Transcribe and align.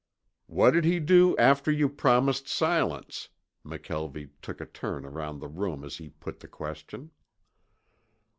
"What 0.47 0.71
did 0.71 0.83
he 0.83 0.99
do 0.99 1.37
after 1.37 1.71
you 1.71 1.87
promised 1.87 2.47
silence?" 2.47 3.29
McKelvie 3.63 4.31
took 4.41 4.59
a 4.59 4.65
turn 4.65 5.05
around 5.05 5.37
the 5.37 5.47
room 5.47 5.83
as 5.83 5.97
he 5.97 6.09
put 6.09 6.39
the 6.39 6.47
question. 6.47 7.11